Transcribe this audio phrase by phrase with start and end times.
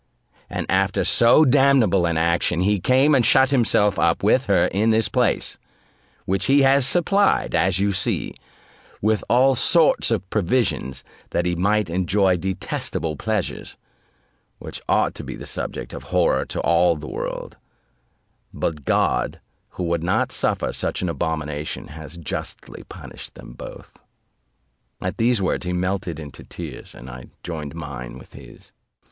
[0.49, 4.89] And after so damnable an action, he came and shut himself up with her in
[4.89, 5.59] this place,
[6.25, 8.33] which he has supplied, as you see,
[8.99, 13.77] with all sorts of provisions, that he might enjoy detestable pleasures,
[14.57, 17.57] which ought to be a subject of horror to all the world;
[18.51, 19.39] but God,
[19.77, 23.99] who would not suffer such an abomination, has justly punished them both."
[24.99, 28.71] At these words, he melted into tears, and I joined mine with his.